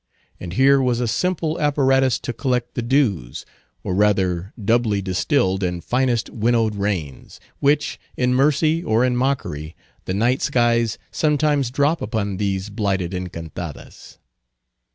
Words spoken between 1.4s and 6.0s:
apparatus to collect the dews, or rather doubly distilled and